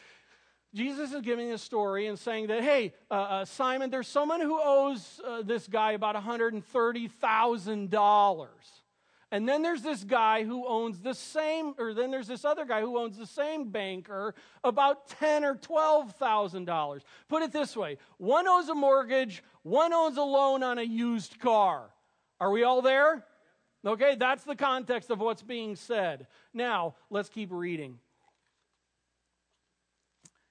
[0.73, 4.59] Jesus is giving a story and saying that, hey, uh, uh, Simon, there's someone who
[4.61, 8.47] owes uh, this guy about $130,000.
[9.31, 12.81] And then there's this guy who owns the same, or then there's this other guy
[12.81, 17.01] who owns the same banker about ten or twelve thousand dollars.
[17.27, 21.39] Put it this way: one owes a mortgage, one owns a loan on a used
[21.39, 21.89] car.
[22.39, 23.25] Are we all there?
[23.85, 26.27] Okay, that's the context of what's being said.
[26.53, 27.99] Now let's keep reading.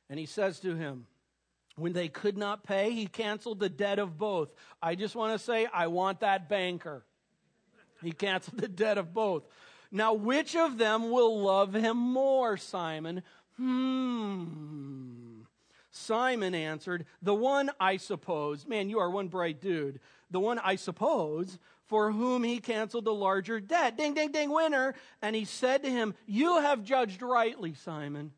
[0.09, 1.07] And he says to him,
[1.77, 4.53] when they could not pay, he canceled the debt of both.
[4.81, 7.05] I just want to say, I want that banker.
[8.03, 9.45] He canceled the debt of both.
[9.91, 13.23] Now, which of them will love him more, Simon?
[13.57, 15.43] Hmm.
[15.91, 18.67] Simon answered, The one I suppose.
[18.67, 20.01] Man, you are one bright dude.
[20.31, 23.97] The one I suppose for whom he canceled the larger debt.
[23.97, 24.95] Ding, ding, ding, winner.
[25.23, 28.33] And he said to him, You have judged rightly, Simon.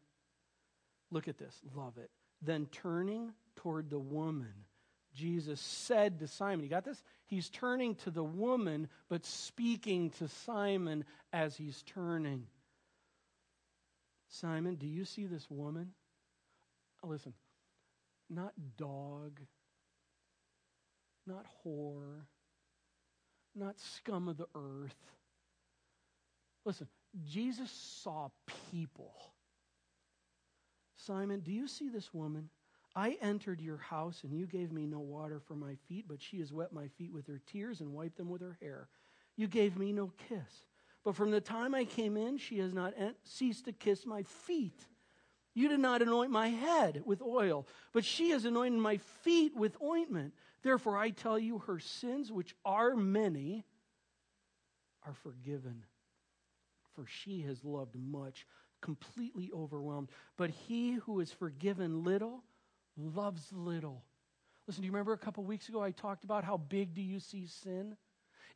[1.11, 1.59] Look at this.
[1.75, 2.11] Love it.
[2.43, 4.53] Then turning toward the woman,
[5.15, 7.03] Jesus said to Simon, You got this?
[7.27, 12.47] He's turning to the woman, but speaking to Simon as he's turning.
[14.29, 15.93] Simon, do you see this woman?
[17.05, 17.35] listen,
[18.29, 19.39] not dog,
[21.25, 22.23] not whore,
[23.57, 24.95] not scum of the earth.
[26.65, 26.89] Listen,
[27.27, 28.29] Jesus saw
[28.71, 29.15] people.
[30.97, 32.49] Simon, do you see this woman?
[32.95, 36.39] I entered your house, and you gave me no water for my feet, but she
[36.41, 38.89] has wet my feet with her tears and wiped them with her hair.
[39.37, 40.65] You gave me no kiss.
[41.05, 44.81] But from the time I came in, she has not ceased to kiss my feet.
[45.55, 49.81] You did not anoint my head with oil, but she has anointed my feet with
[49.83, 50.33] ointment.
[50.67, 53.65] Therefore, I tell you, her sins, which are many,
[55.05, 55.85] are forgiven.
[56.97, 58.49] For she has loved much,
[58.81, 60.09] completely overwhelmed.
[60.37, 62.43] But he who is forgiven little,
[62.97, 64.03] loves little.
[64.67, 67.21] Listen, do you remember a couple weeks ago I talked about how big do you
[67.21, 67.97] see sin?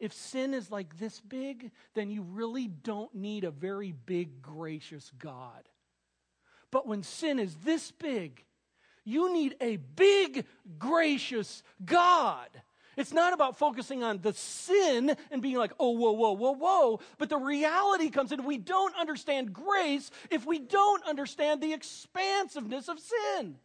[0.00, 5.12] If sin is like this big, then you really don't need a very big, gracious
[5.16, 5.68] God.
[6.72, 8.44] But when sin is this big,
[9.04, 10.44] you need a big,
[10.78, 12.48] gracious God.
[12.96, 17.00] It's not about focusing on the sin and being like, oh, whoa, whoa, whoa, whoa.
[17.18, 22.88] But the reality comes in we don't understand grace if we don't understand the expansiveness
[22.88, 23.56] of sin.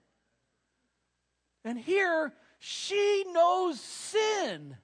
[1.65, 4.77] And here, she knows sin.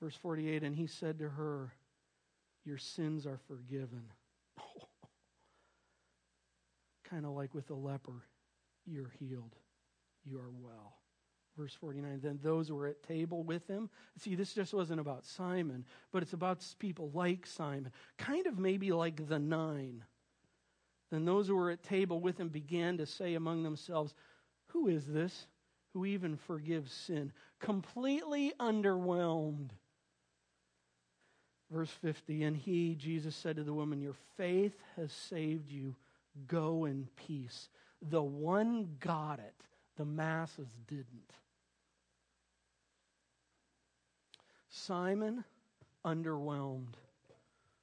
[0.00, 1.72] Verse 48 And he said to her,
[2.64, 4.04] Your sins are forgiven.
[4.58, 4.88] Oh.
[7.14, 8.24] Kind of like with the leper,
[8.86, 9.54] you're healed,
[10.24, 10.96] you are well.
[11.56, 13.88] Verse 49 Then those who were at table with him.
[14.18, 18.90] See, this just wasn't about Simon, but it's about people like Simon, kind of maybe
[18.90, 20.04] like the nine
[21.14, 24.14] then those who were at table with him began to say among themselves,
[24.68, 25.46] Who is this
[25.92, 27.32] who even forgives sin?
[27.60, 29.70] Completely underwhelmed.
[31.70, 35.94] Verse 50 And he, Jesus, said to the woman, Your faith has saved you.
[36.46, 37.68] Go in peace.
[38.02, 39.54] The one got it,
[39.96, 41.32] the masses didn't.
[44.68, 45.44] Simon,
[46.04, 46.94] underwhelmed.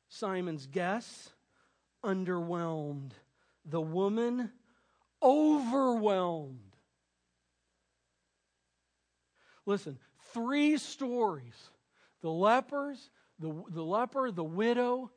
[0.10, 1.30] Simon's guess,
[2.04, 3.12] underwhelmed.
[3.66, 4.52] The woman,
[5.24, 6.76] overwhelmed.
[9.66, 9.98] Listen,
[10.34, 11.56] three stories
[12.22, 15.10] the lepers, the, the leper, the widow,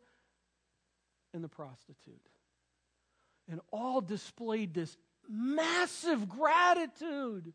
[1.35, 2.29] and the prostitute.
[3.49, 4.97] And all displayed this
[5.29, 7.53] massive gratitude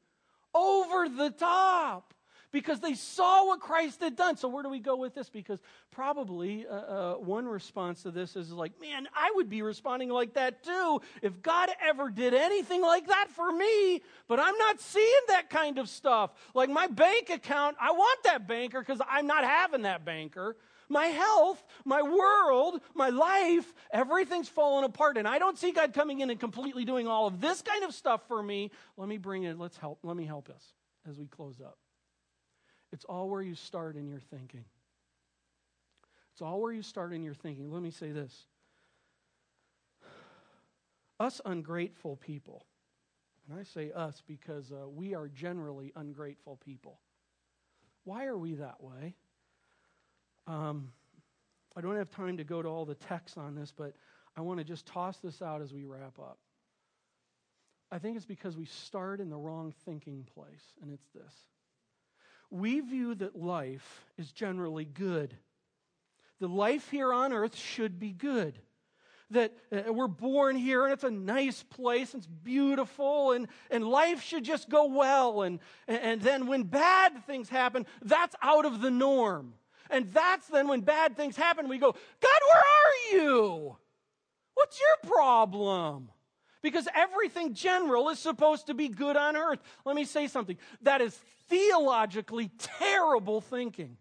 [0.53, 2.13] over the top
[2.51, 4.37] because they saw what Christ had done.
[4.37, 5.29] So, where do we go with this?
[5.29, 5.59] Because
[5.91, 10.33] probably uh, uh, one response to this is like, man, I would be responding like
[10.33, 15.21] that too if God ever did anything like that for me, but I'm not seeing
[15.27, 16.31] that kind of stuff.
[16.53, 20.55] Like my bank account, I want that banker because I'm not having that banker.
[20.89, 25.17] My health, my world, my life, everything's fallen apart.
[25.17, 27.93] And I don't see God coming in and completely doing all of this kind of
[27.93, 28.71] stuff for me.
[28.97, 30.73] Let me bring it, let's help, let me help us
[31.07, 31.77] as we close up.
[32.91, 34.65] It's all where you start in your thinking.
[36.33, 37.71] It's all where you start in your thinking.
[37.71, 38.47] Let me say this.
[41.19, 42.65] Us ungrateful people,
[43.49, 47.01] and I say us because uh, we are generally ungrateful people.
[48.05, 49.15] Why are we that way?
[50.49, 50.91] Um,
[51.77, 53.93] I don't have time to go to all the texts on this, but
[54.35, 56.39] I want to just toss this out as we wrap up.
[57.91, 61.33] I think it's because we start in the wrong thinking place, and it's this
[62.51, 65.35] we view that life is generally good.
[66.39, 68.59] The life here on earth should be good.
[69.31, 73.85] That uh, we're born here and it's a nice place, and it's beautiful, and, and
[73.85, 75.43] life should just go well.
[75.43, 79.53] And, and then when bad things happen, that's out of the norm.
[79.89, 83.77] And that's then when bad things happen, we go, God, where are you?
[84.53, 86.11] What's your problem?
[86.61, 89.59] Because everything general is supposed to be good on earth.
[89.85, 90.57] Let me say something.
[90.81, 91.17] That is
[91.47, 93.97] theologically terrible thinking.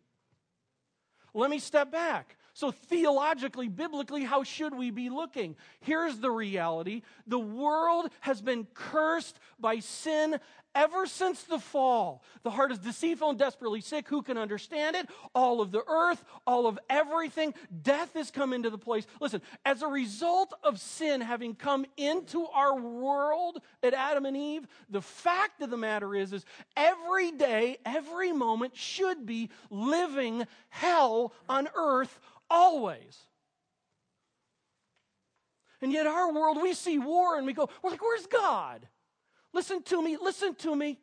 [1.35, 2.37] Let me step back.
[2.55, 5.55] So, theologically, biblically, how should we be looking?
[5.81, 10.41] Here's the reality the world has been cursed by sin
[10.79, 12.23] ever since the fall.
[12.45, 14.09] The heart is deceitful and desperately sick.
[14.09, 15.09] Who can understand it?
[15.35, 17.53] All of the earth, all of everything.
[17.83, 19.05] Death has come into the place.
[19.21, 24.69] Listen, as a result of sin having come into our world at Adam and Eve,
[24.89, 26.45] the fact of the matter is, is
[26.77, 33.19] every day, every moment should be living hell on earth always.
[35.83, 38.87] And yet, our world, we see war and we go, we're like, where's God?
[39.59, 41.01] Listen to me, listen to me.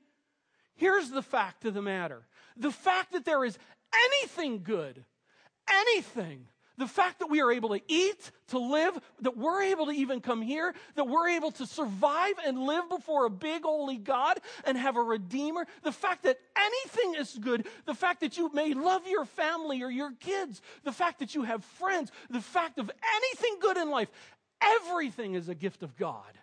[0.76, 2.26] Here's the fact of the matter
[2.56, 3.60] the fact that there is
[4.08, 5.04] anything good,
[5.70, 6.48] anything,
[6.78, 10.22] the fact that we are able to eat, to live, that we're able to even
[10.22, 14.78] come here, that we're able to survive and live before a big holy God and
[14.78, 19.06] have a redeemer, the fact that anything is good, the fact that you may love
[19.06, 23.58] your family or your kids, the fact that you have friends, the fact of anything
[23.60, 24.08] good in life,
[24.62, 26.40] everything is a gift of God.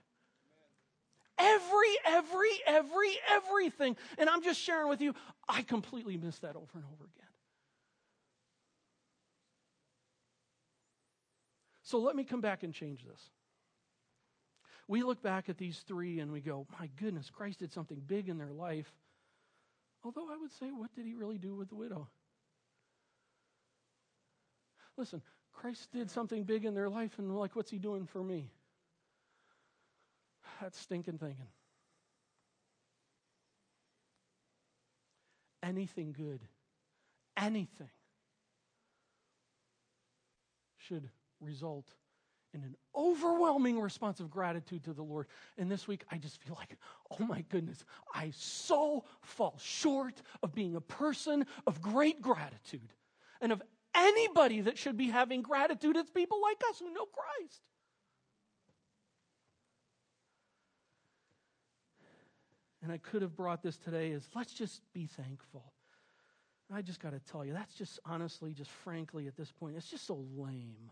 [1.38, 3.96] Every, every, every, everything.
[4.18, 5.14] And I'm just sharing with you,
[5.48, 7.28] I completely miss that over and over again.
[11.82, 13.20] So let me come back and change this.
[14.88, 18.28] We look back at these three and we go, my goodness, Christ did something big
[18.28, 18.90] in their life.
[20.04, 22.08] Although I would say, what did he really do with the widow?
[24.96, 25.22] Listen,
[25.52, 28.50] Christ did something big in their life, and like, what's he doing for me?
[30.62, 31.48] That's stinking thinking.
[35.60, 36.40] Anything good,
[37.36, 37.90] anything
[40.78, 41.08] should
[41.40, 41.86] result
[42.54, 45.26] in an overwhelming response of gratitude to the Lord.
[45.58, 46.76] And this week, I just feel like,
[47.10, 47.84] oh my goodness,
[48.14, 52.92] I so fall short of being a person of great gratitude
[53.40, 53.62] and of
[53.96, 55.96] anybody that should be having gratitude.
[55.96, 57.62] It's people like us who know Christ.
[62.82, 65.72] And I could have brought this today is let's just be thankful.
[66.68, 69.76] And I just got to tell you, that's just honestly, just frankly, at this point,
[69.76, 70.90] it's just so lame.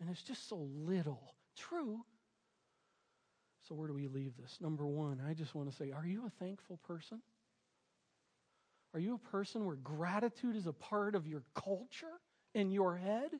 [0.00, 1.34] And it's just so little.
[1.56, 2.00] True.
[3.68, 4.58] So, where do we leave this?
[4.60, 7.20] Number one, I just want to say, are you a thankful person?
[8.94, 12.20] Are you a person where gratitude is a part of your culture
[12.54, 13.30] in your head?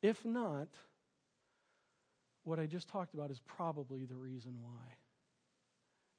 [0.00, 0.68] If not,
[2.44, 5.01] what I just talked about is probably the reason why.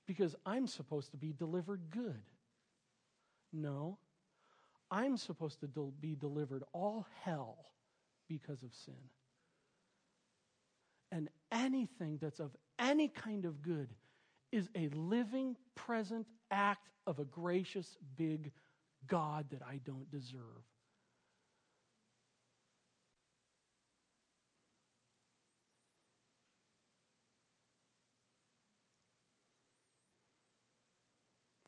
[0.05, 2.21] Because I'm supposed to be delivered good.
[3.51, 3.97] No,
[4.91, 5.67] I'm supposed to
[5.99, 7.57] be delivered all hell
[8.27, 8.93] because of sin.
[11.11, 13.89] And anything that's of any kind of good
[14.51, 18.51] is a living, present act of a gracious, big
[19.07, 20.63] God that I don't deserve.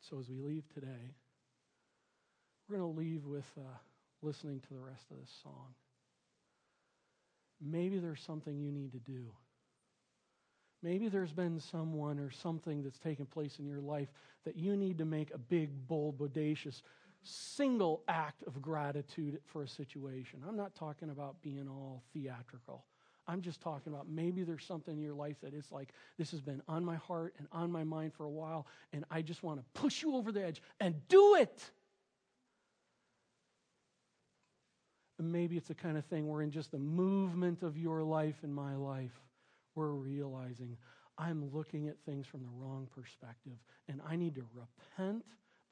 [0.09, 1.15] So as we leave today,
[2.67, 3.77] we're going to leave with uh,
[4.21, 5.73] listening to the rest of this song.
[7.59, 9.31] Maybe there's something you need to do.
[10.83, 14.09] Maybe there's been someone or something that's taken place in your life
[14.43, 16.81] that you need to make a big, bold, bodacious,
[17.23, 20.43] single act of gratitude for a situation.
[20.47, 22.85] I'm not talking about being all theatrical.
[23.27, 26.41] I'm just talking about maybe there's something in your life that it's like, this has
[26.41, 29.59] been on my heart and on my mind for a while, and I just want
[29.59, 31.71] to push you over the edge and do it.
[35.17, 38.35] And maybe it's the kind of thing where, in just the movement of your life
[38.43, 39.19] and my life,
[39.73, 40.77] we're realizing
[41.17, 43.57] I'm looking at things from the wrong perspective,
[43.87, 45.23] and I need to repent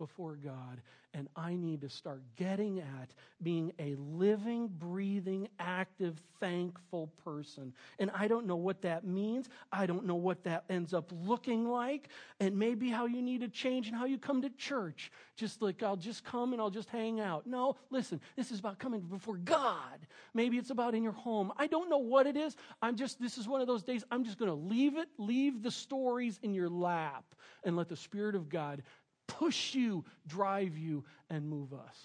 [0.04, 0.82] before God,
[1.14, 7.72] and I need to start getting at being a living, breathing, active, thankful person.
[8.00, 9.48] And I don't know what that means.
[9.72, 12.10] I don't know what that ends up looking like,
[12.42, 15.10] and maybe how you need to change and how you come to church.
[15.38, 17.48] Just like I'll just come and I'll just hang out.
[17.48, 20.00] No, listen, this is about coming before God.
[20.34, 21.54] Maybe it's about in your home.
[21.58, 22.58] I don't know what it is.
[22.82, 25.64] I'm just, this is one of those days, I'm just going to leave it, leave
[25.64, 27.24] the stories in your lap,
[27.64, 28.84] and let the Spirit of God
[29.28, 31.98] push you, drive you, and move us.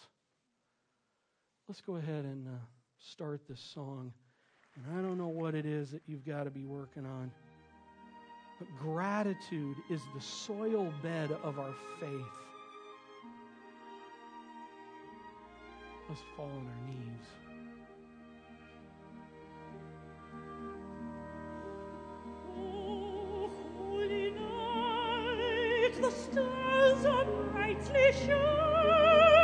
[1.68, 2.58] Let's go ahead and uh,
[2.98, 4.12] start this song.
[4.74, 7.30] And I don't know what it is that you've got to be working on.
[8.58, 12.10] But gratitude is the soil bed of our faith.
[16.08, 17.47] Let's fall on our knees.
[26.00, 29.37] The stars are brightly shining.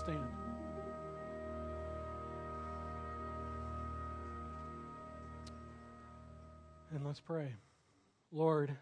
[0.00, 0.24] Stand.
[6.94, 7.52] And let's pray.
[8.32, 8.74] Lord,